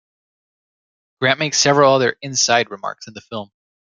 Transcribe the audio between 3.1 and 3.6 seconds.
the film.